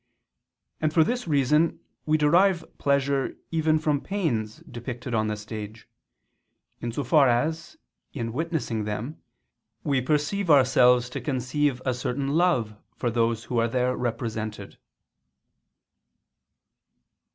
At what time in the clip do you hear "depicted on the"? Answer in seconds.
4.67-5.37